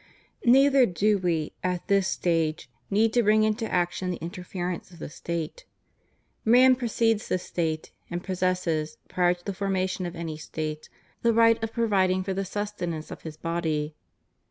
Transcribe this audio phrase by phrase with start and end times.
[0.43, 4.97] Neither do we, at this stage, need to bring into action tl the interference of
[4.97, 5.63] the State.
[6.43, 10.89] Man precedes the State, and possesses, prior to the formation of any State,
[11.21, 13.93] the right of providing for the sustenance of his body.